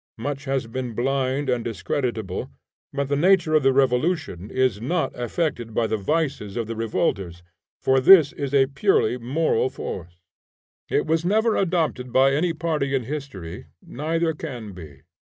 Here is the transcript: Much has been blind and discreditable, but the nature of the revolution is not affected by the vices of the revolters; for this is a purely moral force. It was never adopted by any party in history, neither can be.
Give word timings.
Much 0.17 0.45
has 0.45 0.65
been 0.65 0.95
blind 0.95 1.47
and 1.47 1.63
discreditable, 1.63 2.49
but 2.91 3.07
the 3.07 3.15
nature 3.15 3.53
of 3.53 3.61
the 3.61 3.71
revolution 3.71 4.49
is 4.49 4.81
not 4.81 5.13
affected 5.13 5.75
by 5.75 5.85
the 5.85 5.95
vices 5.95 6.57
of 6.57 6.65
the 6.65 6.75
revolters; 6.75 7.43
for 7.79 7.99
this 7.99 8.33
is 8.33 8.51
a 8.51 8.65
purely 8.65 9.15
moral 9.19 9.69
force. 9.69 10.19
It 10.89 11.05
was 11.05 11.23
never 11.23 11.55
adopted 11.55 12.11
by 12.11 12.31
any 12.33 12.51
party 12.51 12.95
in 12.95 13.03
history, 13.03 13.67
neither 13.83 14.33
can 14.33 14.71
be. 14.73 15.03